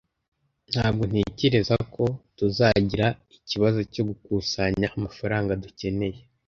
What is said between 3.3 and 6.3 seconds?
ikibazo cyo gukusanya amafaranga dukeneye.